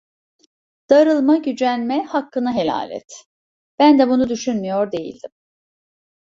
[0.89, 3.23] Darılma, gücenme, hakkını helal et!
[3.79, 5.31] Ben de bunu düşünmüyor değildim.